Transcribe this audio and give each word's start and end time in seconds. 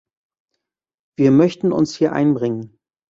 Wir 1.15 1.29
möchten 1.29 1.71
uns 1.71 1.95
hier 1.95 2.11
einbringen. 2.11 2.79